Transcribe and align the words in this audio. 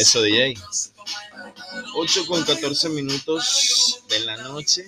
Eso, 0.00 0.22
DJ. 0.22 0.54
8 1.94 2.26
con 2.26 2.42
14 2.42 2.88
minutos 2.88 4.02
de 4.08 4.20
la 4.20 4.38
noche 4.38 4.86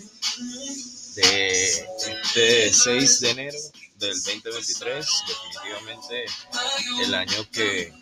de 1.17 1.87
este 2.33 2.73
6 2.73 3.21
de 3.21 3.31
enero 3.31 3.59
del 3.97 4.15
2023. 4.23 5.07
Definitivamente 5.29 6.25
el 7.03 7.15
año 7.15 7.47
que 7.51 7.93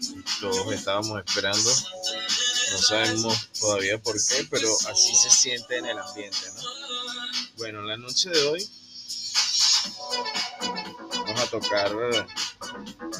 todos 0.41 0.73
estábamos 0.73 1.19
esperando. 1.27 1.69
No 2.71 2.79
sabemos 2.79 3.51
todavía 3.59 4.01
por 4.01 4.15
qué, 4.15 4.47
pero 4.49 4.73
así 4.89 5.13
se 5.17 5.31
siente 5.31 5.79
en 5.79 5.87
el 5.87 5.99
ambiente. 5.99 6.47
¿no? 6.55 6.63
Bueno, 7.57 7.83
la 7.83 7.97
noche 7.97 8.31
de 8.31 8.47
hoy 8.47 8.71
vamos 11.11 11.41
a 11.41 11.47
tocar 11.49 11.93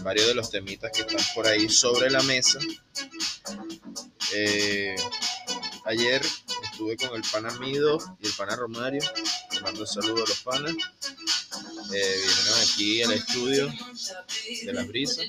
varios 0.05 0.29
de 0.29 0.35
los 0.35 0.49
temitas 0.49 0.93
que 0.93 1.01
están 1.01 1.25
por 1.35 1.49
ahí 1.49 1.69
sobre 1.69 2.09
la 2.09 2.23
mesa. 2.23 2.61
Eh, 4.33 4.97
ayer 5.85 6.23
estuve 6.65 6.97
con 6.97 7.15
el 7.17 7.23
pana 7.31 7.51
Mido 7.59 7.99
y 8.21 8.27
el 8.27 8.33
pana 8.35 8.57
Romario. 8.57 9.03
mando 9.63 9.81
un 9.81 9.87
saludo 9.87 10.25
a 10.25 10.29
los 10.29 10.41
panas. 10.41 10.75
Eh, 11.93 12.25
aquí 12.63 13.03
al 13.03 13.13
estudio 13.13 13.73
de 14.65 14.73
las 14.73 14.87
brisas. 14.87 15.27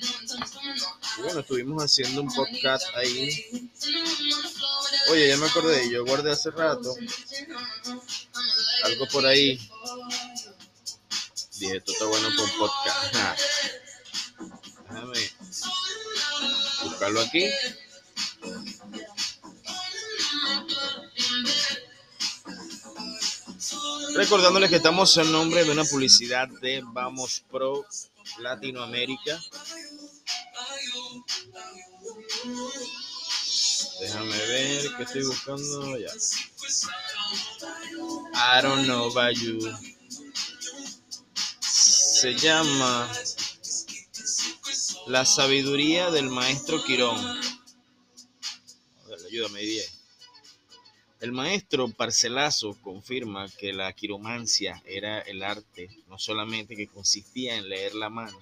Y 1.18 1.22
bueno, 1.22 1.40
estuvimos 1.40 1.82
haciendo 1.82 2.22
un 2.22 2.32
podcast 2.32 2.86
ahí. 2.96 3.70
Oye, 5.10 5.28
ya 5.28 5.36
me 5.36 5.46
acordé, 5.46 5.90
yo 5.90 6.04
guardé 6.04 6.30
hace 6.30 6.50
rato 6.50 6.94
algo 8.84 9.06
por 9.08 9.26
ahí. 9.26 9.58
Dije, 11.58 11.76
esto 11.76 11.92
está 11.92 12.04
bueno 12.06 12.28
con 12.36 12.50
podcast. 12.58 13.14
Déjame 14.88 15.30
buscarlo 16.84 17.20
aquí. 17.20 17.50
Recordándoles 24.22 24.70
que 24.70 24.76
estamos 24.76 25.16
en 25.16 25.32
nombre 25.32 25.64
de 25.64 25.72
una 25.72 25.82
publicidad 25.82 26.46
de 26.60 26.80
Vamos 26.84 27.42
Pro 27.50 27.84
Latinoamérica. 28.38 29.36
Déjame 33.98 34.38
ver 34.38 34.96
qué 34.96 35.02
estoy 35.02 35.24
buscando 35.24 35.98
ya. 35.98 36.12
I 38.32 38.62
don't 38.62 38.84
know 38.84 39.10
about. 39.10 39.36
Se 41.60 42.34
llama 42.36 43.10
La 45.08 45.24
sabiduría 45.26 46.12
del 46.12 46.30
maestro 46.30 46.80
Quirón. 46.84 47.40
ayúdame, 49.26 49.62
bien. 49.62 49.91
El 51.22 51.30
maestro 51.30 51.88
Parcelazo 51.88 52.76
confirma 52.82 53.48
que 53.48 53.72
la 53.72 53.92
quiromancia 53.92 54.82
era 54.84 55.20
el 55.20 55.44
arte, 55.44 55.88
no 56.08 56.18
solamente 56.18 56.74
que 56.74 56.88
consistía 56.88 57.56
en 57.56 57.68
leer 57.68 57.94
la 57.94 58.10
mano, 58.10 58.36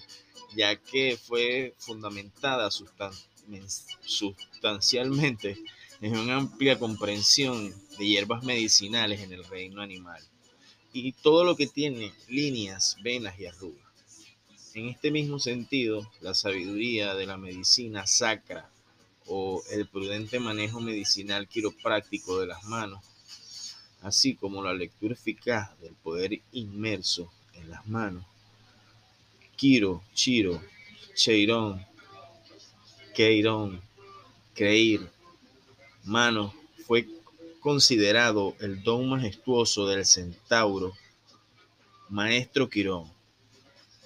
ya 0.56 0.74
que 0.76 1.18
fue 1.22 1.74
fundamentada 1.76 2.70
sustancialmente 2.70 5.58
en 6.00 6.16
una 6.16 6.36
amplia 6.36 6.78
comprensión 6.78 7.70
de 7.98 8.06
hierbas 8.06 8.44
medicinales 8.44 9.20
en 9.20 9.34
el 9.34 9.44
reino 9.44 9.82
animal 9.82 10.22
y 10.94 11.12
todo 11.12 11.44
lo 11.44 11.56
que 11.56 11.66
tiene 11.66 12.14
líneas, 12.28 12.96
venas 13.02 13.38
y 13.38 13.44
arrugas. 13.44 13.92
En 14.72 14.88
este 14.88 15.10
mismo 15.10 15.38
sentido, 15.38 16.10
la 16.22 16.32
sabiduría 16.32 17.14
de 17.14 17.26
la 17.26 17.36
medicina 17.36 18.06
sacra 18.06 18.70
o 19.32 19.62
el 19.70 19.86
prudente 19.86 20.40
manejo 20.40 20.80
medicinal 20.80 21.46
quiropráctico 21.46 22.40
de 22.40 22.48
las 22.48 22.64
manos, 22.64 23.00
así 24.02 24.34
como 24.34 24.60
la 24.60 24.74
lectura 24.74 25.14
eficaz 25.14 25.78
del 25.80 25.94
poder 25.94 26.40
inmerso 26.50 27.32
en 27.54 27.70
las 27.70 27.86
manos. 27.86 28.26
Quiro, 29.54 30.02
Chiro, 30.14 30.60
Cheirón, 31.14 31.86
Queirón, 33.14 33.80
Creir, 34.52 35.08
mano, 36.02 36.52
fue 36.84 37.06
considerado 37.60 38.56
el 38.58 38.82
don 38.82 39.10
majestuoso 39.10 39.86
del 39.86 40.04
centauro, 40.06 40.92
Maestro 42.08 42.68
Quirón. 42.68 43.08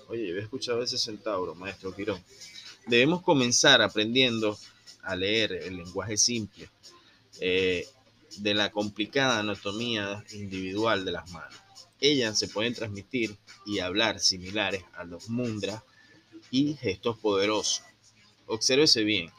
Oye, 0.08 0.28
yo 0.28 0.36
he 0.36 0.40
escuchado 0.40 0.82
ese 0.82 0.98
centauro, 0.98 1.54
Maestro 1.54 1.94
Quirón. 1.94 2.22
Debemos 2.86 3.22
comenzar 3.22 3.80
aprendiendo 3.80 4.58
a 5.04 5.16
leer 5.16 5.52
el 5.52 5.76
lenguaje 5.76 6.16
simple 6.16 6.70
eh, 7.40 7.86
de 8.38 8.54
la 8.54 8.70
complicada 8.70 9.38
anatomía 9.38 10.24
individual 10.32 11.04
de 11.04 11.12
las 11.12 11.30
manos. 11.30 11.60
Ellas 12.00 12.38
se 12.38 12.48
pueden 12.48 12.74
transmitir 12.74 13.36
y 13.64 13.78
hablar 13.78 14.20
similares 14.20 14.84
a 14.94 15.04
los 15.04 15.28
mundras 15.28 15.82
y 16.50 16.74
gestos 16.74 17.18
poderosos. 17.18 17.82
Obsérvese 18.46 19.04
bien, 19.04 19.30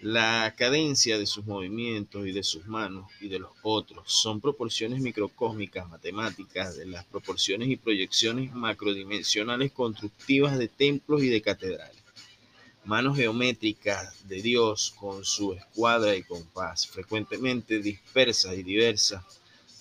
la 0.00 0.54
cadencia 0.56 1.18
de 1.18 1.26
sus 1.26 1.46
movimientos 1.46 2.26
y 2.26 2.32
de 2.32 2.42
sus 2.42 2.66
manos 2.66 3.10
y 3.20 3.28
de 3.28 3.38
los 3.38 3.52
otros 3.62 4.12
son 4.12 4.40
proporciones 4.40 5.00
microcósmicas 5.00 5.88
matemáticas 5.88 6.76
de 6.76 6.86
las 6.86 7.06
proporciones 7.06 7.68
y 7.68 7.76
proyecciones 7.76 8.52
macrodimensionales 8.52 9.72
constructivas 9.72 10.58
de 10.58 10.68
templos 10.68 11.22
y 11.22 11.28
de 11.28 11.40
catedrales 11.40 12.03
manos 12.84 13.16
geométricas 13.16 14.28
de 14.28 14.42
Dios 14.42 14.94
con 14.98 15.24
su 15.24 15.54
escuadra 15.54 16.14
y 16.14 16.22
compás, 16.22 16.86
frecuentemente 16.86 17.78
dispersas 17.78 18.54
y 18.54 18.62
diversas, 18.62 19.24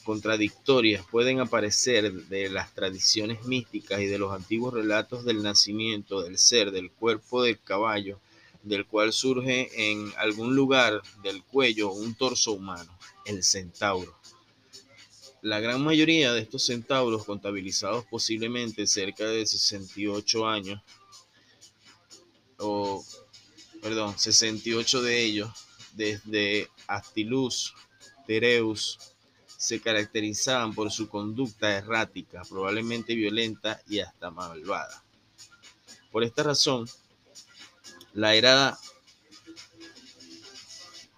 contradictorias, 0.03 1.06
pueden 1.09 1.40
aparecer 1.40 2.12
de 2.13 2.50
las 2.50 2.74
tradiciones 2.74 3.46
místicas 3.46 4.02
y 4.02 4.06
de 4.06 4.18
los 4.18 4.34
antiguos 4.34 4.74
relatos 4.74 5.25
del 5.25 5.42
nacimiento 5.42 6.22
del 6.22 6.38
ser, 6.38 6.72
del 6.72 6.92
cuerpo 6.92 7.44
del 7.44 7.59
caballo, 7.59 8.19
del 8.63 8.86
cual 8.86 9.12
surge 9.12 9.69
en 9.92 10.12
algún 10.18 10.56
lugar 10.56 11.02
del 11.24 11.44
cuello 11.44 11.92
un 11.92 12.16
torso 12.16 12.53
humano, 12.53 12.97
el 13.25 13.44
centauro. 13.44 14.18
La 15.42 15.59
gran 15.59 15.81
mayoría 15.81 16.31
de 16.31 16.42
estos 16.42 16.66
centauros, 16.66 17.25
contabilizados 17.25 18.06
posiblemente 18.06 18.88
cerca 18.88 19.25
de 19.25 19.46
68 19.46 20.47
años, 20.47 20.81
o 22.63 23.03
perdón, 23.81 24.18
68 24.18 25.01
de 25.01 25.24
ellos, 25.24 25.51
desde 25.94 26.69
Astilus, 26.88 27.74
Tereus, 28.25 28.97
se 29.57 29.81
caracterizaban 29.81 30.74
por 30.74 30.91
su 30.91 31.09
conducta 31.09 31.75
errática, 31.75 32.44
probablemente 32.50 33.16
violenta 33.16 33.81
y 33.88 34.00
hasta 34.00 34.31
malvada. 34.31 35.03
Por 36.12 36.24
esta 36.24 36.44
razón, 36.44 36.88
la 38.13 38.35
era 38.35 38.78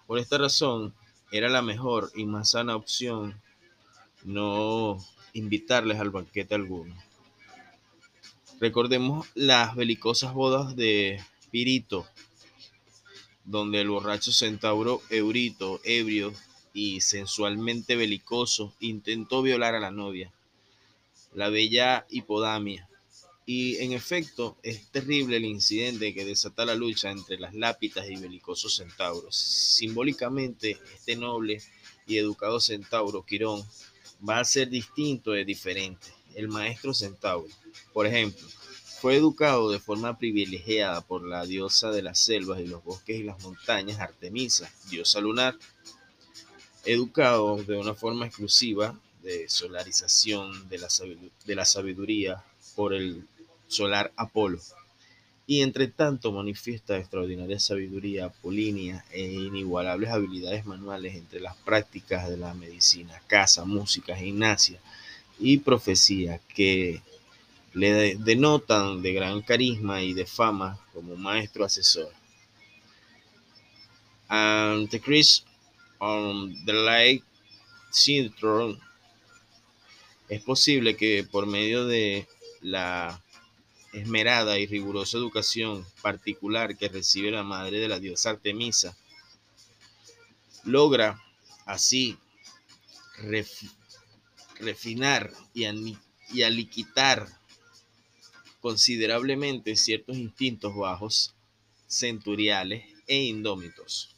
por 0.06 0.18
esta 0.18 0.38
razón 0.38 0.94
era 1.32 1.48
la 1.48 1.62
mejor 1.62 2.12
y 2.14 2.24
más 2.24 2.50
sana 2.50 2.76
opción 2.76 3.40
no 4.22 5.04
invitarles 5.32 6.00
al 6.00 6.10
banquete 6.10 6.54
alguno. 6.54 6.94
Recordemos 8.60 9.28
las 9.34 9.74
belicosas 9.74 10.32
bodas 10.32 10.76
de 10.76 11.22
Pirito, 11.56 12.06
donde 13.46 13.80
el 13.80 13.88
borracho 13.88 14.30
centauro 14.30 15.00
Eurito, 15.08 15.80
ebrio 15.84 16.34
y 16.74 17.00
sensualmente 17.00 17.96
belicoso, 17.96 18.74
intentó 18.80 19.40
violar 19.40 19.74
a 19.74 19.80
la 19.80 19.90
novia, 19.90 20.30
la 21.32 21.48
bella 21.48 22.04
Hipodamia. 22.10 22.90
Y 23.46 23.78
en 23.78 23.94
efecto, 23.94 24.58
es 24.62 24.90
terrible 24.90 25.38
el 25.38 25.46
incidente 25.46 26.12
que 26.12 26.26
desata 26.26 26.66
la 26.66 26.74
lucha 26.74 27.10
entre 27.10 27.38
las 27.38 27.54
lápitas 27.54 28.06
y 28.10 28.16
belicosos 28.16 28.76
centauros. 28.76 29.34
Simbólicamente, 29.34 30.78
este 30.92 31.16
noble 31.16 31.62
y 32.06 32.18
educado 32.18 32.60
centauro, 32.60 33.24
Quirón, 33.24 33.66
va 34.28 34.40
a 34.40 34.44
ser 34.44 34.68
distinto 34.68 35.34
y 35.34 35.42
diferente. 35.46 36.08
El 36.34 36.48
maestro 36.48 36.92
centauro 36.92 37.48
por 37.92 38.06
ejemplo, 38.06 38.46
fue 39.06 39.14
educado 39.14 39.70
de 39.70 39.78
forma 39.78 40.18
privilegiada 40.18 41.00
por 41.00 41.24
la 41.24 41.46
diosa 41.46 41.92
de 41.92 42.02
las 42.02 42.18
selvas 42.18 42.58
y 42.58 42.66
los 42.66 42.82
bosques 42.82 43.20
y 43.20 43.22
las 43.22 43.40
montañas, 43.40 44.00
Artemisa, 44.00 44.68
diosa 44.90 45.20
lunar, 45.20 45.56
educado 46.84 47.62
de 47.62 47.76
una 47.76 47.94
forma 47.94 48.26
exclusiva 48.26 48.98
de 49.22 49.48
solarización 49.48 50.68
de 50.68 50.78
la, 50.78 50.88
de 51.44 51.54
la 51.54 51.64
sabiduría 51.64 52.42
por 52.74 52.94
el 52.94 53.24
solar 53.68 54.10
Apolo. 54.16 54.58
Y 55.46 55.60
entre 55.60 55.86
tanto 55.86 56.32
manifiesta 56.32 56.98
extraordinaria 56.98 57.60
sabiduría 57.60 58.24
apolínea 58.24 59.04
e 59.12 59.22
inigualables 59.22 60.10
habilidades 60.10 60.66
manuales 60.66 61.14
entre 61.14 61.38
las 61.38 61.54
prácticas 61.58 62.28
de 62.28 62.38
la 62.38 62.54
medicina, 62.54 63.22
caza, 63.28 63.64
música, 63.64 64.16
gimnasia 64.16 64.80
y 65.38 65.58
profecía 65.58 66.40
que 66.56 67.02
le 67.76 68.16
denotan 68.16 69.02
de 69.02 69.12
gran 69.12 69.42
carisma 69.42 70.00
y 70.00 70.14
de 70.14 70.24
fama 70.24 70.78
como 70.94 71.14
maestro 71.14 71.62
asesor. 71.62 72.10
And 74.28 74.88
the 74.88 74.98
Chris 74.98 75.44
on 75.98 76.64
the 76.64 76.72
Light 76.72 77.22
Syndrome 77.90 78.80
es 80.30 80.42
posible 80.42 80.96
que 80.96 81.22
por 81.30 81.46
medio 81.46 81.86
de 81.86 82.26
la 82.62 83.22
esmerada 83.92 84.58
y 84.58 84.66
rigurosa 84.66 85.18
educación 85.18 85.86
particular 86.00 86.78
que 86.78 86.88
recibe 86.88 87.30
la 87.30 87.42
madre 87.42 87.78
de 87.78 87.88
la 87.88 88.00
diosa 88.00 88.30
Artemisa, 88.30 88.96
logra 90.64 91.22
así 91.66 92.16
refinar 94.58 95.30
y, 95.52 95.66
y 96.32 96.42
aliquitar 96.42 97.35
considerablemente 98.66 99.76
ciertos 99.76 100.16
instintos 100.16 100.74
bajos, 100.74 101.36
centuriales 101.86 102.84
e 103.06 103.22
indómitos. 103.22 104.16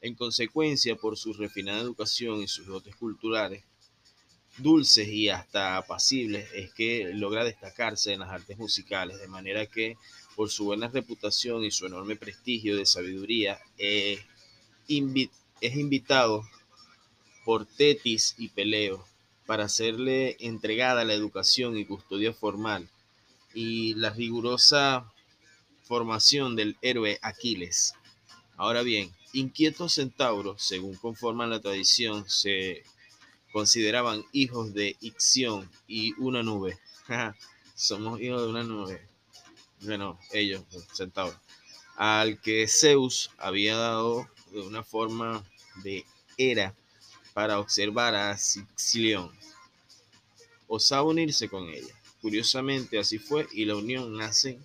En 0.00 0.16
consecuencia, 0.16 0.96
por 0.96 1.16
su 1.16 1.34
refinada 1.34 1.78
educación 1.78 2.42
y 2.42 2.48
sus 2.48 2.66
dotes 2.66 2.96
culturales, 2.96 3.62
dulces 4.58 5.06
y 5.06 5.28
hasta 5.28 5.76
apacibles, 5.76 6.48
es 6.52 6.72
que 6.72 7.12
logra 7.14 7.44
destacarse 7.44 8.12
en 8.12 8.18
las 8.18 8.30
artes 8.30 8.58
musicales, 8.58 9.20
de 9.20 9.28
manera 9.28 9.66
que 9.66 9.96
por 10.34 10.50
su 10.50 10.64
buena 10.64 10.88
reputación 10.88 11.62
y 11.62 11.70
su 11.70 11.86
enorme 11.86 12.16
prestigio 12.16 12.76
de 12.76 12.86
sabiduría, 12.86 13.60
es 13.78 14.18
invitado 14.88 16.42
por 17.44 17.66
Tetis 17.66 18.34
y 18.36 18.48
Peleo 18.48 19.06
para 19.46 19.66
hacerle 19.66 20.36
entregada 20.40 21.04
la 21.04 21.14
educación 21.14 21.78
y 21.78 21.84
custodia 21.84 22.32
formal 22.32 22.90
y 23.54 23.94
la 23.94 24.10
rigurosa 24.10 25.12
formación 25.82 26.56
del 26.56 26.76
héroe 26.82 27.18
Aquiles. 27.22 27.94
Ahora 28.56 28.82
bien, 28.82 29.12
inquietos 29.32 29.94
centauros, 29.94 30.62
según 30.62 30.96
conforman 30.96 31.50
la 31.50 31.60
tradición, 31.60 32.28
se 32.28 32.84
consideraban 33.52 34.24
hijos 34.32 34.74
de 34.74 34.96
Ixión 35.00 35.70
y 35.88 36.12
una 36.20 36.42
nube. 36.42 36.78
Somos 37.74 38.20
hijos 38.20 38.42
de 38.42 38.48
una 38.48 38.62
nube. 38.62 39.08
Bueno, 39.80 40.18
ellos, 40.32 40.62
centauros. 40.92 41.38
Al 41.96 42.40
que 42.40 42.68
Zeus 42.68 43.30
había 43.38 43.76
dado 43.76 44.28
de 44.52 44.60
una 44.60 44.82
forma 44.82 45.44
de 45.82 46.04
era 46.36 46.74
para 47.34 47.58
observar 47.58 48.14
a 48.14 48.36
Sicilión. 48.36 49.30
Osaba 50.68 51.02
unirse 51.02 51.48
con 51.48 51.68
ella. 51.68 51.99
Curiosamente 52.20 52.98
así 52.98 53.18
fue 53.18 53.46
y 53.52 53.64
la 53.64 53.76
unión 53.76 54.16
nace. 54.16 54.58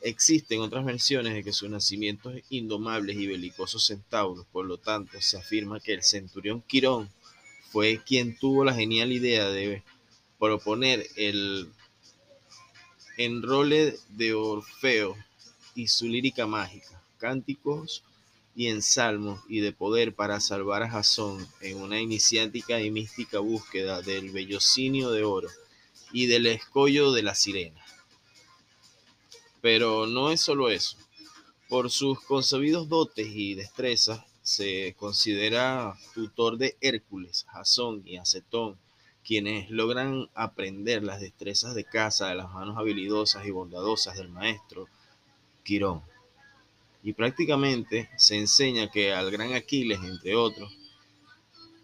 Existen 0.00 0.60
otras 0.60 0.84
versiones 0.84 1.34
de 1.34 1.44
que 1.44 1.52
sus 1.52 1.70
nacimientos 1.70 2.34
indomables 2.50 3.16
y 3.16 3.26
belicosos 3.26 3.86
centauros, 3.86 4.46
por 4.52 4.64
lo 4.66 4.78
tanto 4.78 5.20
se 5.20 5.38
afirma 5.38 5.80
que 5.80 5.94
el 5.94 6.02
centurión 6.02 6.62
Quirón 6.62 7.10
fue 7.70 8.00
quien 8.04 8.36
tuvo 8.36 8.64
la 8.64 8.74
genial 8.74 9.12
idea 9.12 9.48
de 9.48 9.82
proponer 10.38 11.06
el 11.16 11.68
enrole 13.16 13.98
de 14.10 14.34
Orfeo 14.34 15.16
y 15.74 15.88
su 15.88 16.06
lírica 16.06 16.46
mágica, 16.46 17.02
cánticos 17.18 18.02
y 18.54 18.68
en 18.68 18.82
salmos 18.82 19.40
y 19.48 19.60
de 19.60 19.72
poder 19.72 20.14
para 20.14 20.40
salvar 20.40 20.82
a 20.82 20.90
Jasón 20.90 21.46
en 21.60 21.80
una 21.80 22.00
iniciática 22.00 22.80
y 22.80 22.90
mística 22.90 23.38
búsqueda 23.40 24.02
del 24.02 24.30
bellocinio 24.30 25.10
de 25.10 25.24
oro 25.24 25.48
y 26.12 26.26
del 26.26 26.46
escollo 26.46 27.12
de 27.12 27.22
la 27.22 27.34
sirena. 27.34 27.84
Pero 29.60 30.06
no 30.06 30.30
es 30.30 30.40
solo 30.40 30.70
eso. 30.70 30.96
Por 31.68 31.90
sus 31.90 32.20
concebidos 32.20 32.88
dotes 32.88 33.28
y 33.28 33.54
destrezas, 33.54 34.24
se 34.42 34.94
considera 34.98 35.94
tutor 36.14 36.56
de 36.56 36.76
Hércules, 36.80 37.44
Jasón 37.50 38.02
y 38.06 38.16
Acetón, 38.16 38.78
quienes 39.24 39.68
logran 39.70 40.30
aprender 40.34 41.02
las 41.02 41.20
destrezas 41.20 41.74
de 41.74 41.84
caza 41.84 42.28
de 42.28 42.36
las 42.36 42.50
manos 42.52 42.78
habilidosas 42.78 43.46
y 43.46 43.50
bondadosas 43.50 44.16
del 44.16 44.30
maestro 44.30 44.88
Quirón 45.64 46.02
y 47.02 47.12
prácticamente 47.12 48.10
se 48.16 48.36
enseña 48.36 48.90
que 48.90 49.12
al 49.12 49.30
gran 49.30 49.54
Aquiles, 49.54 50.00
entre 50.02 50.34
otros, 50.34 50.76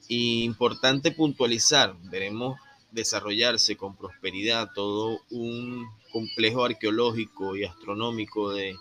importante 0.08 1.12
puntualizar, 1.12 1.96
veremos 2.02 2.58
desarrollarse 2.94 3.76
con 3.76 3.96
prosperidad 3.96 4.70
todo 4.74 5.20
un 5.30 5.86
complejo 6.12 6.64
arqueológico 6.64 7.56
y 7.56 7.64
astronómico 7.64 8.52
de 8.52 8.76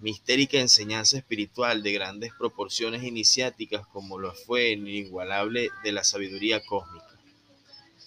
mistérica 0.00 0.58
enseñanza 0.58 1.18
espiritual 1.18 1.82
de 1.82 1.92
grandes 1.92 2.32
proporciones 2.38 3.02
iniciáticas 3.02 3.86
como 3.88 4.18
lo 4.18 4.32
fue 4.34 4.72
el 4.72 4.88
inigualable 4.88 5.68
de 5.84 5.92
la 5.92 6.02
sabiduría 6.02 6.64
cósmica. 6.64 7.06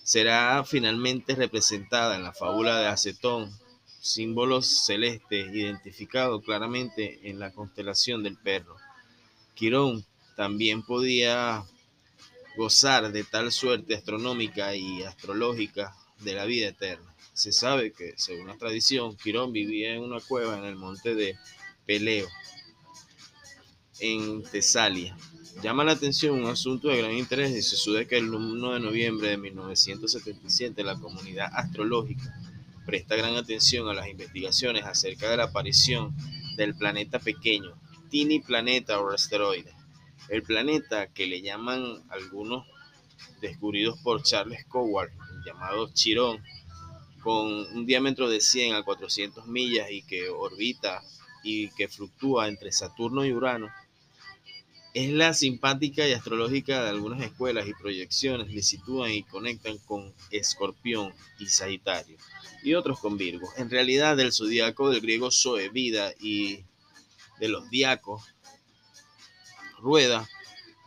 Será 0.04 0.64
finalmente 0.66 1.36
representada 1.36 2.16
en 2.16 2.24
la 2.24 2.34
fábula 2.34 2.80
de 2.80 2.88
Acetón 2.88 3.52
símbolos 4.02 4.86
celestes 4.86 5.54
identificados 5.54 6.44
claramente 6.44 7.20
en 7.30 7.40
la 7.40 7.52
constelación 7.54 8.24
del 8.24 8.38
perro. 8.38 8.76
Quirón 9.54 10.04
también 10.36 10.82
podía 10.82 11.64
gozar 12.56 13.12
de 13.12 13.24
tal 13.24 13.52
suerte 13.52 13.96
astronómica 13.96 14.76
y 14.76 15.04
astrológica 15.04 15.96
de 16.20 16.34
la 16.34 16.46
vida 16.46 16.68
eterna. 16.68 17.14
Se 17.34 17.52
sabe 17.52 17.92
que, 17.92 18.14
según 18.18 18.48
la 18.48 18.58
tradición, 18.58 19.16
Quirón 19.18 19.52
vivía 19.52 19.94
en 19.94 20.02
una 20.02 20.20
cueva 20.20 20.58
en 20.58 20.66
el 20.66 20.76
monte 20.76 21.16
de 21.16 21.36
Peleo, 21.86 22.28
en 24.00 24.44
Tesalia. 24.44 25.18
Llama 25.62 25.84
la 25.84 25.94
atención 25.94 26.36
un 26.36 26.50
asunto 26.50 26.90
de 26.90 26.98
gran 26.98 27.14
interés 27.14 27.52
y 27.52 27.62
se 27.62 27.76
sude 27.76 28.08
que 28.08 28.18
el 28.18 28.34
1 28.34 28.74
de 28.74 28.80
noviembre 28.80 29.30
de 29.30 29.38
1977 29.38 30.84
la 30.84 31.00
comunidad 31.00 31.50
astrológica 31.54 32.34
presta 32.86 33.16
gran 33.16 33.36
atención 33.36 33.88
a 33.88 33.94
las 33.94 34.08
investigaciones 34.08 34.84
acerca 34.84 35.30
de 35.30 35.38
la 35.38 35.46
aparición 35.46 36.16
del 36.58 36.76
planeta 36.76 37.20
pequeño, 37.20 37.76
Tiny 38.10 38.40
Planeta 38.42 39.00
o 39.00 39.10
asteroide. 39.10 39.74
El 40.30 40.44
planeta 40.44 41.08
que 41.08 41.28
le 41.28 41.42
llaman 41.42 42.04
algunos 42.10 42.66
descubridos 43.42 44.00
por 44.00 44.24
Charles 44.24 44.66
Coward, 44.66 45.12
llamado 45.46 45.92
Chirón, 45.94 46.44
con 47.22 47.48
un 47.48 47.86
diámetro 47.86 48.30
de 48.30 48.42
100 48.42 48.76
a 48.76 48.84
400 48.84 49.48
millas 49.48 49.90
y 49.92 50.02
que 50.04 50.30
orbita 50.30 51.02
y 51.44 51.70
que 51.70 51.88
fluctúa 51.88 52.48
entre 52.48 52.72
Saturno 52.72 53.26
y 53.26 53.34
Urano, 53.34 53.70
es 54.94 55.12
la 55.12 55.34
simpática 55.34 56.08
y 56.08 56.14
astrológica 56.14 56.84
de 56.84 56.90
algunas 56.90 57.22
escuelas 57.22 57.68
y 57.68 57.74
proyecciones 57.74 58.54
le 58.54 58.62
sitúan 58.62 59.12
y 59.12 59.24
conectan 59.24 59.78
con 59.80 60.14
Escorpión 60.30 61.14
y 61.40 61.48
Sagitario 61.48 62.18
y 62.64 62.76
otros 62.76 63.00
con 63.00 63.18
Virgo. 63.18 63.48
En 63.58 63.70
realidad, 63.70 64.16
del 64.16 64.32
zodiaco 64.32 64.90
del 64.90 65.02
griego 65.02 65.32
Zoe, 65.32 65.70
vida, 65.70 66.14
y 66.20 66.64
de 67.40 67.50
los 67.50 67.70
diacos, 67.70 68.24
rueda, 69.84 70.28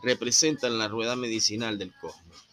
representan 0.01 0.79
la 0.79 0.87
rueda 0.87 1.15
medicinal 1.15 1.77
del 1.77 1.93
cosmos, 2.01 2.47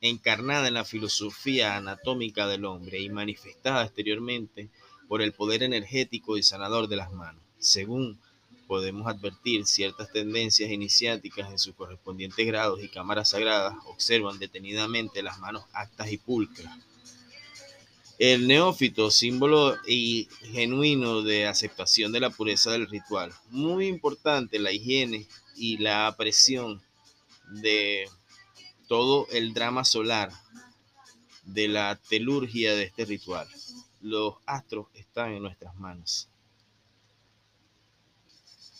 encarnada 0.00 0.68
en 0.68 0.74
la 0.74 0.84
filosofía 0.84 1.76
anatómica 1.76 2.46
del 2.48 2.64
hombre 2.64 3.00
y 3.00 3.08
manifestada 3.08 3.84
exteriormente 3.84 4.68
por 5.08 5.22
el 5.22 5.32
poder 5.32 5.62
energético 5.62 6.36
y 6.36 6.42
sanador 6.42 6.88
de 6.88 6.96
las 6.96 7.12
manos. 7.12 7.42
Según 7.58 8.18
podemos 8.66 9.06
advertir 9.06 9.66
ciertas 9.66 10.10
tendencias 10.10 10.70
iniciáticas 10.70 11.50
en 11.50 11.58
sus 11.58 11.74
correspondientes 11.74 12.44
grados 12.44 12.82
y 12.82 12.88
cámaras 12.88 13.30
sagradas, 13.30 13.74
observan 13.86 14.38
detenidamente 14.38 15.22
las 15.22 15.38
manos 15.38 15.64
actas 15.72 16.10
y 16.10 16.18
pulcras 16.18 16.76
el 18.18 18.46
neófito, 18.46 19.10
símbolo 19.10 19.76
y 19.86 20.28
genuino 20.52 21.22
de 21.22 21.46
aceptación 21.46 22.12
de 22.12 22.20
la 22.20 22.30
pureza 22.30 22.70
del 22.70 22.88
ritual. 22.88 23.32
Muy 23.50 23.86
importante 23.86 24.58
la 24.58 24.72
higiene 24.72 25.26
y 25.56 25.78
la 25.78 26.06
apreciación 26.06 26.82
de 27.60 28.08
todo 28.88 29.26
el 29.32 29.52
drama 29.52 29.84
solar 29.84 30.30
de 31.44 31.68
la 31.68 32.00
telurgia 32.08 32.74
de 32.74 32.84
este 32.84 33.04
ritual. 33.04 33.48
Los 34.00 34.34
astros 34.46 34.86
están 34.94 35.32
en 35.32 35.42
nuestras 35.42 35.74
manos. 35.76 36.28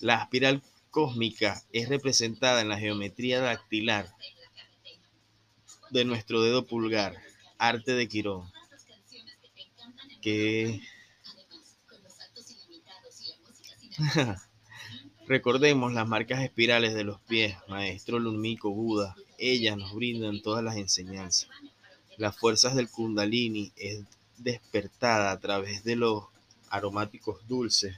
La 0.01 0.23
espiral 0.23 0.63
cósmica 0.91 1.63
es 1.73 1.89
representada 1.89 2.61
en 2.61 2.69
la 2.69 2.79
geometría 2.79 3.41
dactilar 3.41 4.15
de 5.91 6.05
nuestro 6.05 6.43
dedo 6.43 6.67
pulgar, 6.67 7.17
arte 7.59 7.95
de 7.95 8.09
Quirón 8.09 8.55
que 10.25 10.81
recordemos 15.29 15.93
las 15.93 16.09
marcas 16.09 16.43
espirales 16.43 16.95
de 16.95 17.05
los 17.05 17.21
pies, 17.21 17.55
Maestro 17.69 18.19
Lunmico, 18.19 18.71
Buda, 18.71 19.15
ellas 19.37 19.77
nos 19.77 19.95
brindan 19.95 20.41
todas 20.41 20.65
las 20.65 20.77
enseñanzas. 20.77 21.51
Las 22.17 22.35
fuerzas 22.39 22.75
del 22.75 22.89
Kundalini 22.89 23.71
es 23.77 24.03
despertada 24.39 25.31
a 25.31 25.39
través 25.41 25.85
de 25.85 25.97
los 25.97 26.25
aromáticos 26.71 27.47
dulces 27.47 27.95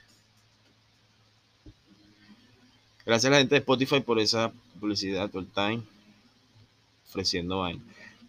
Gracias 3.07 3.31
a 3.31 3.35
la 3.35 3.39
gente 3.39 3.55
de 3.55 3.61
Spotify 3.61 4.01
por 4.01 4.19
esa 4.19 4.53
publicidad 4.81 5.31
all 5.37 5.47
time, 5.47 5.85
ofreciendo 7.09 7.61
vaina. 7.61 7.81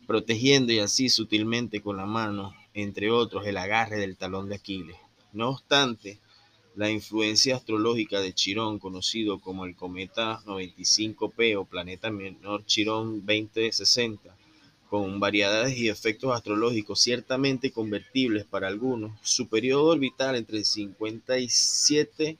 Protegiendo 0.06 0.72
y 0.72 0.78
así 0.78 1.10
sutilmente 1.10 1.82
con 1.82 1.98
la 1.98 2.06
mano, 2.06 2.54
entre 2.78 3.10
otros, 3.10 3.48
el 3.48 3.58
agarre 3.58 3.98
del 3.98 4.18
talón 4.18 4.50
de 4.50 4.56
Aquiles. 4.56 4.98
No 5.34 5.50
obstante, 5.50 6.20
la 6.76 6.92
influencia 6.92 7.56
astrológica 7.56 8.22
de 8.22 8.34
Chirón, 8.34 8.78
conocido 8.78 9.40
como 9.40 9.66
el 9.66 9.76
cometa 9.76 10.42
95P 10.46 11.58
o 11.58 11.66
planeta 11.66 12.12
menor 12.12 12.68
Chirón 12.68 13.26
2060, 13.26 14.38
con 14.92 15.20
variedades 15.20 15.76
y 15.76 15.90
efectos 15.90 16.36
astrológicos 16.36 17.02
ciertamente 17.02 17.72
convertibles 17.72 18.46
para 18.46 18.68
algunos, 18.68 19.20
su 19.24 19.50
periodo 19.50 19.86
orbital 19.86 20.36
entre 20.36 20.64
57 20.64 22.38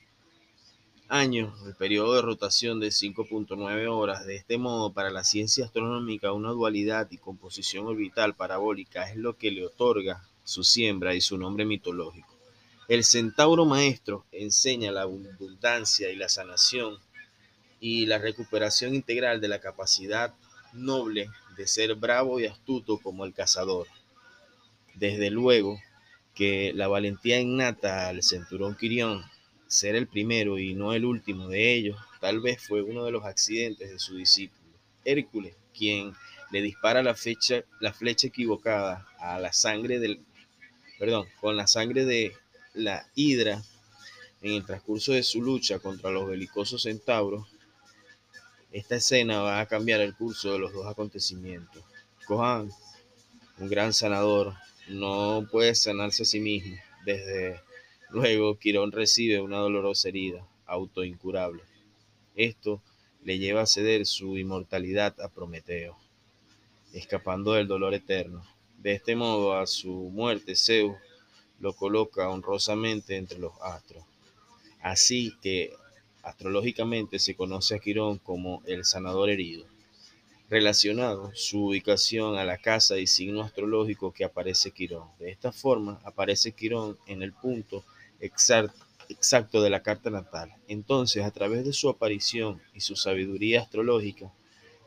años, 1.10 1.60
el 1.66 1.74
periodo 1.74 2.14
de 2.14 2.22
rotación 2.22 2.80
de 2.80 2.90
5.9 2.90 3.90
horas. 3.90 4.26
De 4.28 4.36
este 4.36 4.60
modo, 4.60 4.94
para 4.94 5.10
la 5.10 5.24
ciencia 5.24 5.66
astronómica, 5.66 6.32
una 6.32 6.52
dualidad 6.52 7.08
y 7.10 7.18
composición 7.18 7.88
orbital 7.88 8.36
parabólica 8.36 9.10
es 9.10 9.16
lo 9.16 9.36
que 9.36 9.50
le 9.50 9.66
otorga 9.66 10.27
su 10.48 10.64
siembra 10.64 11.14
y 11.14 11.20
su 11.20 11.38
nombre 11.38 11.66
mitológico. 11.66 12.34
El 12.88 13.04
centauro 13.04 13.66
maestro 13.66 14.26
enseña 14.32 14.94
la 14.94 15.02
abundancia 15.02 16.10
y 16.10 16.16
la 16.16 16.30
sanación 16.30 17.00
y 17.82 18.06
la 18.06 18.18
recuperación 18.18 18.96
integral 18.96 19.42
de 19.42 19.50
la 19.50 19.60
capacidad 19.60 20.34
noble 20.72 21.30
de 21.58 21.68
ser 21.68 21.96
bravo 21.96 22.40
y 22.40 22.46
astuto 22.46 22.98
como 22.98 23.26
el 23.26 23.34
cazador. 23.34 23.88
Desde 24.96 25.30
luego 25.32 25.82
que 26.34 26.72
la 26.74 26.88
valentía 26.88 27.42
innata 27.42 28.08
al 28.08 28.24
centurón 28.24 28.78
Quirión, 28.78 29.26
ser 29.68 29.98
el 29.98 30.08
primero 30.08 30.58
y 30.58 30.76
no 30.76 30.94
el 30.94 31.04
último 31.04 31.50
de 31.50 31.74
ellos, 31.74 32.00
tal 32.22 32.40
vez 32.40 32.66
fue 32.66 32.84
uno 32.84 33.04
de 33.04 33.12
los 33.12 33.26
accidentes 33.26 33.92
de 33.92 34.00
su 34.00 34.16
discípulo, 34.16 34.80
Hércules, 35.04 35.58
quien 35.78 36.14
le 36.52 36.62
dispara 36.62 37.04
la, 37.04 37.16
flecha, 37.16 37.66
la 37.82 37.92
flecha 37.92 38.28
equivocada 38.28 39.06
a 39.20 39.40
la 39.42 39.52
sangre 39.52 40.00
del, 40.00 40.22
perdón, 40.98 41.28
con 41.40 41.56
la 41.56 41.68
sangre 41.68 42.06
de 42.06 42.34
la 42.74 43.08
hidra 43.16 43.62
en 44.42 44.54
el 44.54 44.66
transcurso 44.66 45.14
de 45.14 45.24
su 45.24 45.42
lucha 45.42 45.80
contra 45.80 46.12
los 46.12 46.28
belicosos 46.28 46.84
centauros, 46.84 47.48
esta 48.72 48.96
escena 48.96 49.42
va 49.42 49.60
a 49.60 49.66
cambiar 49.66 50.02
el 50.02 50.16
curso 50.16 50.54
de 50.54 50.60
los 50.60 50.74
dos 50.74 50.86
acontecimientos. 50.86 51.84
Kohan, 52.26 52.70
un 53.60 53.70
gran 53.70 53.94
sanador, 53.94 54.54
no 54.90 55.48
puede 55.52 55.74
sanarse 55.76 56.24
a 56.24 56.26
sí 56.26 56.40
mismo. 56.40 56.78
Desde 57.06 57.62
luego, 58.10 58.58
Quirón 58.60 58.92
recibe 58.92 59.40
una 59.40 59.58
dolorosa 59.58 60.10
herida, 60.10 60.46
autoincurable. 60.66 61.64
Esto 62.36 62.82
le 63.24 63.40
lleva 63.40 63.62
a 63.62 63.66
ceder 63.66 64.06
su 64.06 64.38
inmortalidad 64.38 65.20
a 65.22 65.30
Prometeo, 65.30 65.98
escapando 66.94 67.54
del 67.54 67.68
dolor 67.68 67.94
eterno. 67.94 68.44
De 68.78 68.94
este 68.94 69.16
modo, 69.16 69.58
a 69.58 69.66
su 69.66 69.92
muerte, 69.92 70.56
Zeus 70.56 70.96
lo 71.60 71.74
coloca 71.74 72.30
honrosamente 72.30 73.18
entre 73.18 73.40
los 73.40 73.54
astros. 73.62 74.04
Así 74.82 75.34
que 75.42 75.74
astrológicamente 76.22 77.20
se 77.20 77.36
conoce 77.36 77.76
a 77.76 77.80
Quirón 77.80 78.20
como 78.20 78.62
el 78.66 78.86
sanador 78.86 79.30
herido, 79.30 79.66
relacionado 80.50 81.32
su 81.34 81.68
ubicación 81.68 82.38
a 82.38 82.46
la 82.46 82.58
casa 82.58 82.98
y 83.00 83.08
signo 83.08 83.42
astrológico 83.42 84.12
que 84.14 84.24
aparece 84.24 84.72
Quirón. 84.72 85.10
De 85.20 85.32
esta 85.32 85.52
forma 85.52 86.00
aparece 86.04 86.52
Quirón 86.52 86.98
en 87.08 87.24
el 87.24 87.34
punto 87.34 87.84
exacto 88.20 89.62
de 89.62 89.70
la 89.70 89.82
carta 89.82 90.10
natal. 90.10 90.54
Entonces, 90.68 91.24
a 91.24 91.32
través 91.32 91.66
de 91.66 91.74
su 91.74 91.90
aparición 91.90 92.62
y 92.74 92.82
su 92.82 92.96
sabiduría 92.96 93.62
astrológica, 93.62 94.32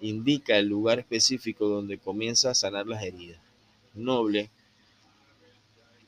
indica 0.01 0.57
el 0.57 0.67
lugar 0.69 1.01
específico 1.01 1.69
donde 1.69 1.99
comienza 1.99 2.51
a 2.51 2.55
sanar 2.55 2.87
las 2.87 3.03
heridas. 3.03 3.41
Noble 3.95 4.51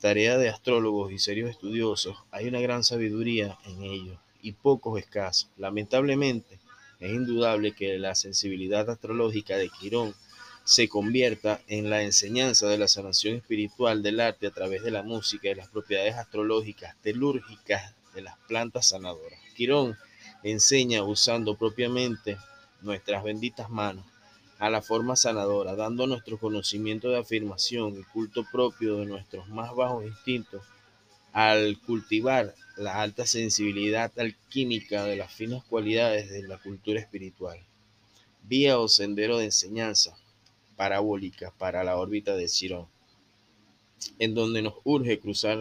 tarea 0.02 0.36
de 0.36 0.48
astrólogos 0.48 1.12
y 1.12 1.18
serios 1.20 1.48
estudiosos, 1.48 2.16
hay 2.32 2.48
una 2.48 2.60
gran 2.60 2.82
sabiduría 2.82 3.56
en 3.64 3.84
ello 3.84 4.18
y 4.40 4.50
pocos 4.50 4.98
escasos. 4.98 5.48
Lamentablemente, 5.56 6.58
es 6.98 7.12
indudable 7.12 7.72
que 7.72 7.98
la 7.98 8.16
sensibilidad 8.16 8.90
astrológica 8.90 9.56
de 9.56 9.68
Quirón 9.68 10.14
se 10.64 10.88
convierta 10.88 11.60
en 11.68 11.88
la 11.88 12.02
enseñanza 12.02 12.68
de 12.68 12.78
la 12.78 12.88
sanación 12.88 13.36
espiritual 13.36 14.02
del 14.02 14.18
arte 14.18 14.48
a 14.48 14.52
través 14.52 14.82
de 14.82 14.90
la 14.90 15.04
música 15.04 15.48
y 15.48 15.54
las 15.54 15.68
propiedades 15.68 16.16
astrológicas 16.16 16.96
telúrgicas 17.00 17.94
de 18.14 18.22
las 18.22 18.36
plantas 18.48 18.88
sanadoras. 18.88 19.38
Quirón 19.56 19.96
enseña 20.42 21.04
usando 21.04 21.56
propiamente 21.56 22.38
nuestras 22.80 23.22
benditas 23.22 23.70
manos 23.70 24.04
a 24.62 24.70
la 24.70 24.80
forma 24.80 25.16
sanadora, 25.16 25.74
dando 25.74 26.06
nuestro 26.06 26.38
conocimiento 26.38 27.08
de 27.08 27.18
afirmación 27.18 27.98
y 27.98 28.04
culto 28.04 28.44
propio 28.44 28.98
de 28.98 29.06
nuestros 29.06 29.48
más 29.48 29.74
bajos 29.74 30.04
instintos, 30.04 30.62
al 31.32 31.80
cultivar 31.80 32.54
la 32.76 33.02
alta 33.02 33.26
sensibilidad 33.26 34.12
alquímica 34.16 35.02
de 35.02 35.16
las 35.16 35.32
finas 35.32 35.64
cualidades 35.64 36.30
de 36.30 36.44
la 36.44 36.58
cultura 36.58 37.00
espiritual. 37.00 37.58
Vía 38.44 38.78
o 38.78 38.86
sendero 38.86 39.38
de 39.38 39.46
enseñanza 39.46 40.16
parabólica 40.76 41.52
para 41.58 41.82
la 41.82 41.96
órbita 41.96 42.36
de 42.36 42.46
Chirón, 42.46 42.86
en 44.20 44.32
donde 44.32 44.62
nos 44.62 44.74
urge 44.84 45.18
cruzar 45.18 45.58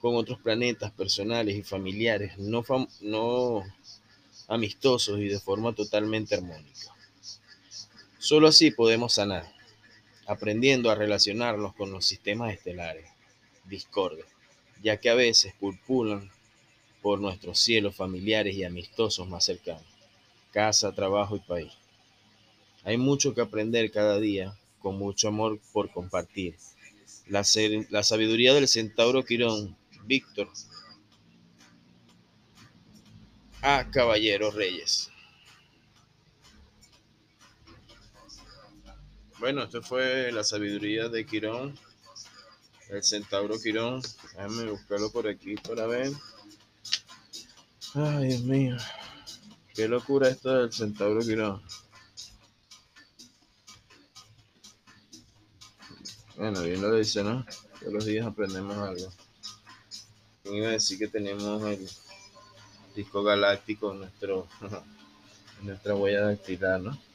con 0.00 0.16
otros 0.16 0.40
planetas 0.40 0.90
personales 0.90 1.54
y 1.54 1.62
familiares 1.62 2.36
no, 2.38 2.64
no 3.02 3.62
amistosos 4.48 5.20
y 5.20 5.28
de 5.28 5.38
forma 5.38 5.72
totalmente 5.76 6.34
armónica. 6.34 6.92
Solo 8.22 8.46
así 8.46 8.70
podemos 8.70 9.14
sanar, 9.14 9.52
aprendiendo 10.28 10.92
a 10.92 10.94
relacionarnos 10.94 11.74
con 11.74 11.90
los 11.90 12.06
sistemas 12.06 12.54
estelares, 12.54 13.10
discordes, 13.64 14.26
ya 14.80 14.98
que 14.98 15.10
a 15.10 15.16
veces 15.16 15.54
pulpulan 15.58 16.30
por 17.02 17.20
nuestros 17.20 17.58
cielos 17.58 17.96
familiares 17.96 18.54
y 18.54 18.62
amistosos 18.62 19.28
más 19.28 19.44
cercanos, 19.44 19.82
casa, 20.52 20.92
trabajo 20.92 21.34
y 21.34 21.40
país. 21.40 21.72
Hay 22.84 22.96
mucho 22.96 23.34
que 23.34 23.40
aprender 23.40 23.90
cada 23.90 24.20
día, 24.20 24.56
con 24.78 24.98
mucho 24.98 25.26
amor 25.26 25.58
por 25.72 25.90
compartir. 25.90 26.54
La, 27.26 27.42
sabiduría 27.42 28.54
del 28.54 28.68
centauro 28.68 29.24
Quirón, 29.24 29.76
Víctor 30.04 30.48
A. 33.62 33.90
Caballero 33.90 34.52
Reyes. 34.52 35.11
Bueno, 39.42 39.64
esto 39.64 39.82
fue 39.82 40.30
la 40.30 40.44
sabiduría 40.44 41.08
de 41.08 41.26
Quirón, 41.26 41.76
el 42.90 43.02
centauro 43.02 43.58
Quirón. 43.58 44.00
Déjame 44.36 44.70
buscarlo 44.70 45.10
por 45.10 45.26
aquí 45.26 45.56
para 45.56 45.88
ver. 45.88 46.12
Ay, 47.94 48.28
Dios 48.28 48.42
mío. 48.42 48.76
Qué 49.74 49.88
locura 49.88 50.28
esto 50.28 50.56
del 50.56 50.72
centauro 50.72 51.18
Quirón. 51.22 51.60
Bueno, 56.36 56.62
bien 56.62 56.80
lo 56.80 56.94
dice, 56.94 57.24
¿no? 57.24 57.44
Todos 57.80 57.94
los 57.94 58.04
días 58.04 58.24
aprendemos 58.24 58.76
algo. 58.76 59.12
iba 60.44 60.68
a 60.68 60.70
decir 60.70 61.00
que 61.00 61.08
tenemos 61.08 61.60
el 61.64 61.90
disco 62.94 63.24
galáctico 63.24 63.90
en, 63.90 63.98
nuestro, 64.02 64.46
en 65.60 65.66
nuestra 65.66 65.96
huella 65.96 66.26
dactilar, 66.26 66.80
¿no? 66.80 67.11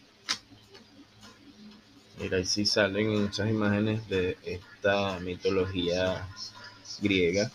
Mira, 2.19 2.37
ahí 2.37 2.45
sí 2.45 2.65
salen 2.65 3.21
muchas 3.21 3.47
imágenes 3.47 4.07
de 4.09 4.37
esta 4.43 5.19
mitología 5.19 6.27
griega. 6.99 7.51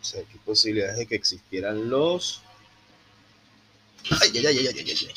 O 0.00 0.04
sea, 0.04 0.22
qué 0.22 0.38
posibilidades 0.44 0.96
de 0.96 1.06
que 1.06 1.16
existieran 1.16 1.90
los. 1.90 2.42
Ay, 4.22 4.30
ay, 4.38 4.46
ay, 4.46 4.58
ay, 4.58 4.66
ay, 4.68 4.90
ay, 4.90 5.08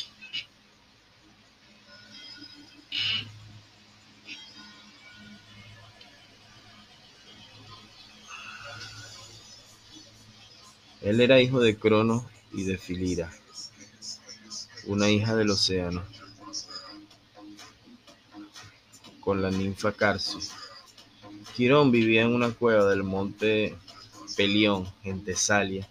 Él 11.01 11.21
era 11.21 11.41
hijo 11.41 11.59
de 11.59 11.77
Crono 11.77 12.29
y 12.53 12.63
de 12.63 12.77
Filira 12.77 13.31
una 14.85 15.09
hija 15.09 15.35
del 15.35 15.51
océano, 15.51 16.03
con 19.19 19.41
la 19.41 19.51
ninfa 19.51 19.91
Carcio. 19.91 20.39
Quirón 21.55 21.91
vivía 21.91 22.23
en 22.23 22.33
una 22.33 22.51
cueva 22.51 22.85
del 22.89 23.03
monte 23.03 23.75
Pelión, 24.35 24.91
en 25.03 25.23
Tesalia, 25.23 25.87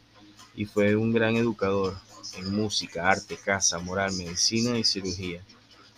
y 0.54 0.64
fue 0.64 0.96
un 0.96 1.12
gran 1.12 1.36
educador 1.36 1.96
en 2.36 2.54
música, 2.54 3.08
arte, 3.08 3.36
caza, 3.36 3.78
moral, 3.78 4.12
medicina 4.12 4.78
y 4.78 4.84
cirugía, 4.84 5.42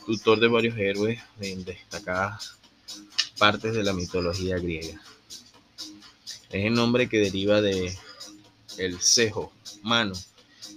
tutor 0.07 0.41
de 0.41 0.49
varios 0.49 0.77
héroes 0.77 1.21
en 1.41 1.65
destacadas 1.65 2.59
partes 3.39 3.75
de 3.75 3.83
la 3.83 3.93
mitología 3.93 4.59
griega. 4.59 5.01
Es 6.51 6.67
el 6.67 6.75
nombre 6.75 7.09
que 7.09 7.19
deriva 7.19 7.61
de 7.61 7.97
el 8.79 9.01
cejo, 9.01 9.53
mano, 9.83 10.15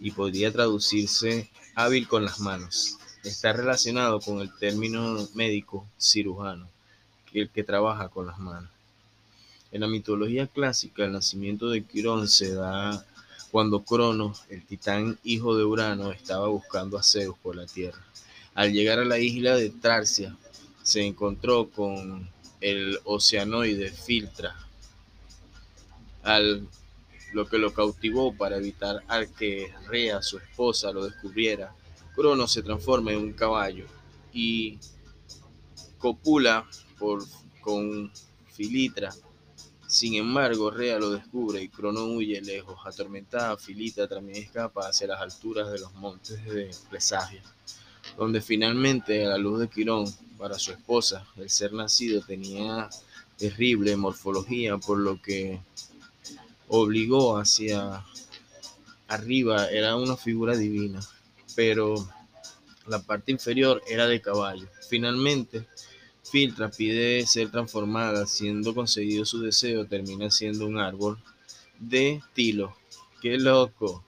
y 0.01 0.12
podría 0.12 0.51
traducirse 0.51 1.50
hábil 1.77 2.07
con 2.07 2.25
las 2.25 2.39
manos. 2.39 2.98
Está 3.24 3.53
relacionado 3.53 4.19
con 4.19 4.41
el 4.41 4.51
término 4.57 5.27
médico 5.36 5.86
cirujano, 6.00 6.67
el 7.34 7.51
que 7.51 7.63
trabaja 7.63 8.10
con 8.10 8.25
las 8.25 8.39
manos. 8.39 8.72
En 9.72 9.81
la 9.81 9.88
mitología 9.88 10.48
clásica, 10.48 11.05
el 11.05 11.12
nacimiento 11.12 11.69
de 11.69 11.84
Quirón 11.84 12.27
se 12.27 12.55
da 12.55 13.05
cuando 13.51 13.84
Cronos, 13.84 14.41
el 14.50 14.65
titán 14.65 15.19
hijo 15.24 15.55
de 15.55 15.65
Urano, 15.65 16.12
estaba 16.12 16.48
buscando 16.48 16.98
a 16.98 17.03
Zeus 17.03 17.38
por 17.43 17.55
la 17.55 17.67
tierra. 17.67 18.03
Al 18.55 18.74
llegar 18.74 18.98
a 18.98 19.05
la 19.05 19.19
isla 19.19 19.55
de 19.55 19.69
Tracia, 19.69 20.36
se 20.81 21.05
encontró 21.05 21.69
con 21.69 22.27
el 22.60 23.00
oceanoide 23.03 23.91
Filtra, 23.91 24.55
al, 26.24 26.67
lo 27.34 27.48
que 27.48 27.57
lo 27.57 27.74
cautivó 27.74 28.34
para 28.34 28.57
evitar 28.57 29.03
al 29.07 29.34
que 29.34 29.74
Rea, 29.88 30.22
su 30.22 30.38
esposa, 30.38 30.91
lo 30.91 31.05
descubriera. 31.05 31.74
Cronos 32.15 32.51
se 32.51 32.63
transforma 32.63 33.12
en 33.12 33.19
un 33.19 33.34
caballo 33.34 33.86
y 34.34 34.79
copula 35.98 36.67
por, 36.98 37.24
con 37.62 38.12
Filitra, 38.53 39.13
sin 39.88 40.15
embargo, 40.15 40.69
Rea 40.69 41.00
lo 41.00 41.12
descubre 41.12 41.62
y 41.62 41.69
Crono 41.69 42.03
huye 42.03 42.41
lejos. 42.41 42.77
Atormentada, 42.86 43.55
Filita 43.55 44.05
también 44.05 44.43
escapa 44.43 44.89
hacia 44.89 45.07
las 45.07 45.22
alturas 45.22 45.72
de 45.72 45.79
los 45.79 45.93
montes 45.93 46.43
de 46.43 46.69
Presagia, 46.89 47.41
donde 48.17 48.41
finalmente, 48.41 49.25
a 49.25 49.29
la 49.29 49.38
luz 49.38 49.62
de 49.62 49.69
Quirón, 49.69 50.05
para 50.38 50.60
su 50.60 50.72
esposa, 50.72 51.25
el 51.38 51.50
ser 51.50 51.72
nacido 51.72 52.22
tenía 52.22 52.89
terrible 53.38 53.96
morfología, 53.96 54.77
por 54.77 54.98
lo 54.98 55.22
que 55.22 55.62
obligó 56.67 57.38
hacia 57.38 58.03
arriba, 59.07 59.69
era 59.69 59.95
una 59.95 60.17
figura 60.17 60.55
divina, 60.55 61.00
pero 61.55 61.95
la 62.88 63.00
parte 63.00 63.31
inferior 63.31 63.81
era 63.88 64.07
de 64.07 64.21
caballo. 64.21 64.67
Finalmente, 64.89 65.67
Filtra 66.24 66.69
pide 66.69 67.25
ser 67.25 67.51
transformada, 67.51 68.25
siendo 68.25 68.75
conseguido 68.75 69.25
su 69.25 69.41
deseo, 69.41 69.86
termina 69.86 70.29
siendo 70.29 70.65
un 70.65 70.77
árbol 70.77 71.17
de 71.79 72.21
tilo. 72.33 72.75
¡Qué 73.21 73.38
loco! 73.38 74.03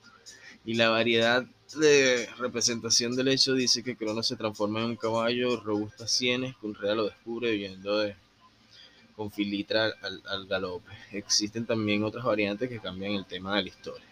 Y 0.65 0.73
la 0.73 0.89
variedad 0.89 1.45
de 1.75 2.27
representación 2.37 3.15
del 3.15 3.29
hecho 3.29 3.53
dice 3.53 3.83
que 3.83 3.95
Cronos 3.95 4.27
se 4.27 4.35
transforma 4.35 4.79
en 4.79 4.85
un 4.85 4.95
caballo, 4.95 5.59
robusta 5.61 6.07
sienes, 6.07 6.55
con 6.57 6.75
Rea 6.75 6.95
lo 6.95 7.05
descubre 7.05 7.51
huyendo 7.51 7.99
de 7.99 8.15
con 9.19 9.29
Filitra 9.29 9.93
al, 10.01 10.23
al, 10.29 10.47
galope. 10.47 10.89
Existen 11.11 11.65
también 11.65 12.05
otras 12.05 12.23
variantes 12.23 12.69
que 12.69 12.79
cambian 12.79 13.15
el 13.15 13.25
tema 13.25 13.57
de 13.57 13.63
la 13.63 13.67
historia. 13.67 14.05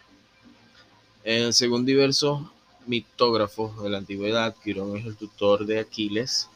según 1.54 1.86
diversos 1.86 2.42
mitógrafos 2.86 3.82
de 3.82 3.90
la 3.90 4.00
antigüedad, 4.00 4.54
Quirón 4.62 4.98
es 4.98 5.06
el 5.06 5.16
tutor 5.16 5.66
de 5.66 5.80
Aquiles, 5.80 6.50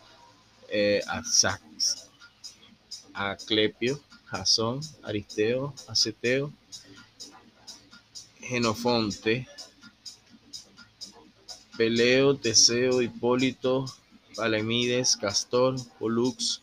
eh, 0.67 1.01
a 1.07 1.23
Aclepio, 3.31 4.01
Jasón, 4.25 4.81
Aristeo, 5.01 5.73
Aceteo, 5.87 6.51
Genofonte, 8.41 9.47
Peleo, 11.77 12.35
Teseo, 12.35 13.01
Hipólito, 13.01 13.85
Palemides, 14.35 15.15
Castor, 15.15 15.77
Polux, 15.97 16.61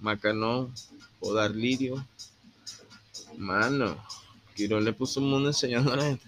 Macanón, 0.00 0.72
Lirio. 1.54 2.06
Mano, 3.36 3.96
Quirón 4.54 4.84
le 4.84 4.92
puso 4.92 5.20
un 5.20 5.30
mundo 5.30 5.48
enseñando 5.48 5.92
a 5.92 5.96
la 5.96 6.04
gente. 6.04 6.26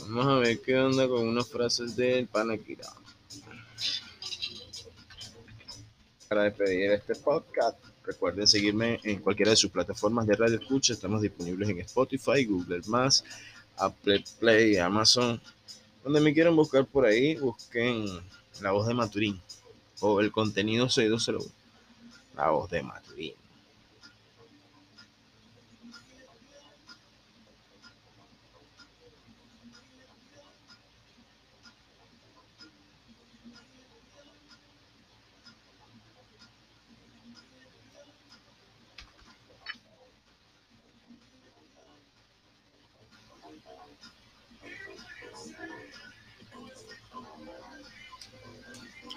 Vamos 0.00 0.26
a 0.26 0.34
ver 0.36 0.60
qué 0.60 0.76
onda 0.76 1.08
con 1.08 1.26
unas 1.26 1.48
frases 1.48 1.96
del 1.96 2.26
Panaquirado. 2.26 3.06
para 6.28 6.44
despedir 6.44 6.90
este 6.90 7.14
podcast. 7.14 7.78
Recuerden 8.04 8.46
seguirme 8.46 9.00
en 9.02 9.20
cualquiera 9.20 9.50
de 9.50 9.56
sus 9.56 9.70
plataformas 9.70 10.26
de 10.26 10.36
radio 10.36 10.58
escucha. 10.58 10.92
Estamos 10.92 11.22
disponibles 11.22 11.68
en 11.68 11.80
Spotify, 11.80 12.44
Google 12.44 12.82
Apple 13.76 14.24
Play, 14.38 14.76
Amazon. 14.76 15.40
Donde 16.04 16.20
me 16.20 16.32
quieran 16.32 16.54
buscar 16.54 16.84
por 16.86 17.04
ahí, 17.04 17.36
busquen 17.36 18.06
La 18.60 18.70
Voz 18.70 18.86
de 18.86 18.94
Maturín 18.94 19.40
o 20.00 20.20
el 20.20 20.30
contenido 20.30 20.88
6201. 20.88 21.52
La 22.36 22.50
Voz 22.50 22.70
de 22.70 22.82
Maturín. 22.82 23.45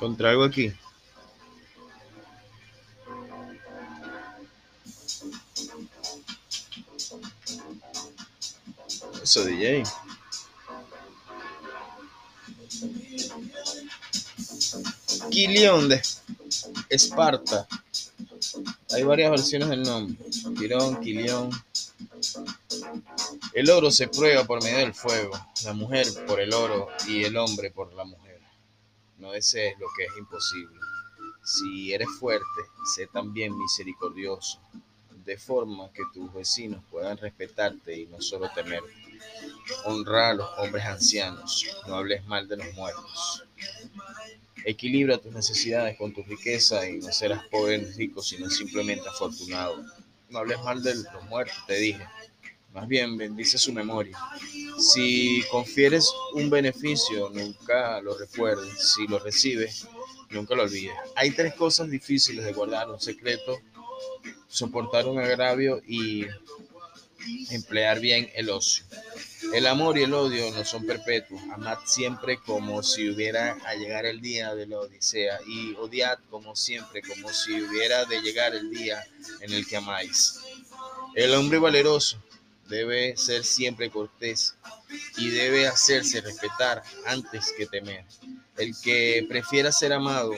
Contra 0.10 0.32
algo 0.32 0.44
aquí. 0.44 0.74
Eso, 9.22 9.46
DJ. 9.46 9.84
Quilión 15.30 15.90
de 15.90 16.02
Esparta. 16.90 17.68
Hay 18.90 19.04
varias 19.04 19.30
versiones 19.30 19.70
del 19.70 19.84
nombre. 19.84 20.18
Quirón, 20.58 21.00
Quilión. 21.02 21.52
El 23.54 23.70
oro 23.70 23.92
se 23.92 24.08
prueba 24.08 24.44
por 24.44 24.64
medio 24.64 24.80
del 24.80 24.96
fuego, 24.96 25.40
la 25.66 25.74
mujer 25.74 26.08
por 26.26 26.40
el 26.40 26.52
oro 26.52 26.88
y 27.08 27.26
el 27.26 27.38
hombre 27.38 27.70
por 27.70 27.89
desees 29.40 29.80
lo 29.80 29.88
que 29.96 30.04
es 30.04 30.12
imposible. 30.18 30.80
Si 31.44 31.94
eres 31.94 32.10
fuerte, 32.20 32.62
sé 32.94 33.08
también 33.08 33.58
misericordioso, 33.58 34.60
de 35.26 35.38
forma 35.38 35.92
que 35.94 36.04
tus 36.14 36.32
vecinos 36.34 36.84
puedan 36.92 37.18
respetarte 37.18 37.98
y 37.98 38.06
no 38.08 38.22
solo 38.22 38.50
temerte. 38.54 38.94
Honra 39.86 40.30
a 40.30 40.34
los 40.34 40.50
hombres 40.58 40.86
ancianos, 40.86 41.66
no 41.88 41.96
hables 41.96 42.26
mal 42.26 42.48
de 42.48 42.58
los 42.58 42.74
muertos. 42.74 43.46
Equilibra 44.66 45.18
tus 45.18 45.32
necesidades 45.32 45.98
con 45.98 46.14
tu 46.14 46.22
riqueza 46.24 46.88
y 46.88 47.00
no 47.00 47.12
serás 47.14 47.46
pobre 47.48 47.78
ni 47.78 47.92
rico, 47.92 48.22
sino 48.22 48.50
simplemente 48.50 49.08
afortunado. 49.08 49.82
No 50.30 50.40
hables 50.40 50.62
mal 50.64 50.84
de 50.84 50.96
los 50.96 51.24
muertos, 51.30 51.58
te 51.66 51.76
dije. 51.76 52.06
Más 52.80 52.88
bien, 52.88 53.18
bendice 53.18 53.58
su 53.58 53.74
memoria. 53.74 54.18
Si 54.78 55.44
confieres 55.52 56.10
un 56.34 56.50
beneficio, 56.50 57.30
nunca 57.30 58.00
lo 58.00 58.18
recuerdes. 58.18 58.94
Si 58.94 59.06
lo 59.06 59.20
recibes, 59.20 59.86
nunca 60.30 60.56
lo 60.56 60.64
olvides. 60.64 60.96
Hay 61.18 61.32
tres 61.32 61.56
cosas 61.56 61.90
difíciles 61.90 62.46
de 62.46 62.54
guardar. 62.54 62.90
Un 62.90 63.02
secreto, 63.02 63.60
soportar 64.48 65.08
un 65.08 65.20
agravio 65.20 65.82
y 65.86 66.26
emplear 67.50 68.00
bien 68.00 68.30
el 68.34 68.50
ocio. 68.50 68.86
El 69.54 69.68
amor 69.68 69.98
y 69.98 70.04
el 70.04 70.14
odio 70.14 70.50
no 70.52 70.64
son 70.64 70.86
perpetuos. 70.86 71.42
Amad 71.52 71.80
siempre 71.86 72.40
como 72.46 72.82
si 72.82 73.10
hubiera 73.10 73.58
a 73.66 73.76
llegar 73.76 74.06
el 74.06 74.22
día 74.22 74.56
de 74.56 74.68
la 74.68 74.80
Odisea 74.80 75.38
y 75.46 75.74
odiad 75.74 76.18
como 76.30 76.56
siempre, 76.56 77.02
como 77.02 77.28
si 77.34 77.62
hubiera 77.62 78.06
de 78.06 78.22
llegar 78.22 78.56
el 78.56 78.72
día 78.72 79.06
en 79.42 79.52
el 79.52 79.68
que 79.68 79.76
amáis. 79.76 80.40
El 81.14 81.34
hombre 81.34 81.60
valeroso 81.60 82.24
debe 82.70 83.18
ser 83.18 83.44
siempre 83.44 83.90
cortés 83.90 84.56
y 85.18 85.30
debe 85.30 85.68
hacerse 85.68 86.22
respetar 86.22 86.84
antes 87.06 87.54
que 87.58 87.66
temer. 87.66 88.06
El 88.58 88.74
que 88.82 89.26
prefiera 89.28 89.72
ser 89.72 89.94
amado 89.94 90.32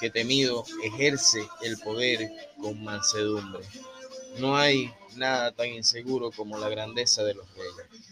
que 0.00 0.10
temido 0.10 0.64
ejerce 0.82 1.46
el 1.62 1.78
poder 1.78 2.30
con 2.60 2.82
mansedumbre. 2.82 3.64
No 4.38 4.56
hay 4.56 4.92
nada 5.16 5.52
tan 5.52 5.68
inseguro 5.68 6.30
como 6.30 6.58
la 6.58 6.68
grandeza 6.68 7.22
de 7.22 7.34
los 7.34 7.48
reyes. 7.54 8.04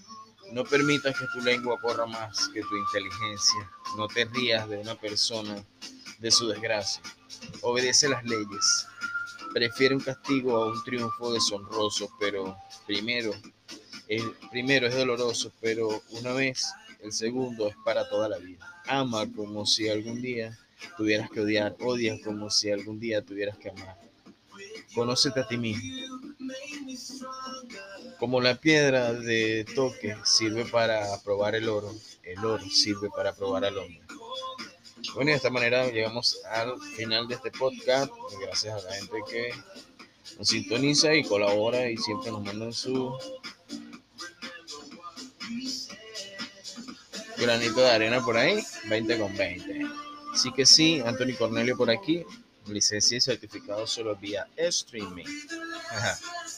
No 0.52 0.64
permitas 0.64 1.18
que 1.18 1.26
tu 1.32 1.40
lengua 1.40 1.80
corra 1.80 2.06
más 2.06 2.48
que 2.48 2.60
tu 2.60 2.76
inteligencia. 2.76 3.70
No 3.96 4.06
te 4.06 4.24
rías 4.26 4.68
de 4.68 4.78
una 4.78 4.94
persona 4.94 5.64
de 6.18 6.30
su 6.30 6.46
desgracia. 6.48 7.02
Obedece 7.62 8.08
las 8.08 8.22
leyes 8.24 8.86
prefiere 9.52 9.94
un 9.94 10.00
castigo 10.00 10.56
a 10.56 10.66
un 10.66 10.82
triunfo 10.84 11.32
deshonroso, 11.32 12.10
pero 12.18 12.56
primero, 12.86 13.32
el 14.08 14.34
primero 14.50 14.86
es 14.86 14.94
doloroso, 14.94 15.52
pero 15.60 16.02
una 16.10 16.32
vez, 16.32 16.72
el 17.00 17.12
segundo 17.12 17.68
es 17.68 17.76
para 17.84 18.08
toda 18.08 18.28
la 18.28 18.38
vida. 18.38 18.66
Ama 18.86 19.30
como 19.34 19.66
si 19.66 19.88
algún 19.88 20.20
día 20.22 20.58
tuvieras 20.96 21.30
que 21.30 21.40
odiar, 21.40 21.76
odia 21.80 22.20
como 22.22 22.50
si 22.50 22.70
algún 22.70 22.98
día 22.98 23.22
tuvieras 23.22 23.58
que 23.58 23.70
amar. 23.70 23.98
Conócete 24.94 25.40
a 25.40 25.48
ti 25.48 25.56
mismo. 25.56 25.82
Como 28.18 28.40
la 28.40 28.54
piedra 28.56 29.12
de 29.12 29.66
toque 29.74 30.16
sirve 30.24 30.64
para 30.66 31.06
probar 31.24 31.54
el 31.54 31.68
oro, 31.68 31.92
el 32.22 32.44
oro 32.44 32.64
sirve 32.70 33.08
para 33.10 33.34
probar 33.34 33.64
al 33.64 33.78
hombre. 33.78 34.02
Bueno, 35.14 35.30
y 35.30 35.32
de 35.32 35.36
esta 35.36 35.50
manera 35.50 35.90
llegamos 35.90 36.40
al 36.50 36.80
final 36.96 37.28
de 37.28 37.34
este 37.34 37.50
podcast. 37.50 38.10
Gracias 38.40 38.82
a 38.82 38.88
la 38.88 38.94
gente 38.94 39.18
que 39.28 39.52
nos 40.38 40.48
sintoniza 40.48 41.14
y 41.14 41.22
colabora 41.24 41.90
y 41.90 41.96
siempre 41.98 42.30
nos 42.30 42.42
mandan 42.42 42.72
su 42.72 43.14
granito 47.36 47.80
de 47.80 47.90
arena 47.90 48.24
por 48.24 48.36
ahí, 48.36 48.62
20 48.88 49.18
con 49.18 49.36
20. 49.36 49.82
Así 50.32 50.50
que 50.52 50.64
sí, 50.64 51.02
Anthony 51.04 51.36
Cornelio 51.36 51.76
por 51.76 51.90
aquí, 51.90 52.24
licencia 52.66 53.18
y 53.18 53.20
certificado 53.20 53.86
solo 53.86 54.16
vía 54.16 54.46
streaming. 54.56 55.26
Ajá. 55.90 56.18